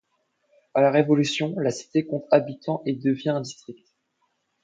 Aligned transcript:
À 0.73 0.81
la 0.81 0.89
Révolution, 0.89 1.53
la 1.59 1.69
Cité 1.69 2.07
compte 2.07 2.25
habitants 2.31 2.81
et 2.87 2.95
devient 2.95 3.29
un 3.29 3.41
district. 3.41 3.87